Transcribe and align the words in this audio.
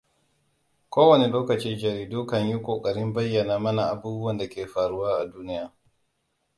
Kowane 0.93 1.27
lokaci 1.35 1.73
jaridu 1.77 2.25
kan 2.25 2.43
yi 2.47 2.61
ƙoƙarin 2.61 3.13
bayyana 3.13 3.59
mana 3.59 3.83
abubuwan 3.89 4.37
da 4.37 4.49
ke 4.49 4.67
faruwa 4.67 5.17
a 5.19 5.25
duniya. 5.25 5.73